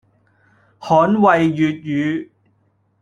[0.79, 2.31] 捍衛粵語